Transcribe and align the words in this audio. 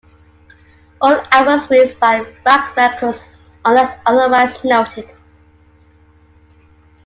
All 0.99 1.23
albums 1.29 1.69
released 1.69 1.99
by 1.99 2.21
Rak 2.43 2.75
Records 2.75 3.21
unless 3.63 3.95
otherwise 4.03 4.57
noted. 4.63 5.07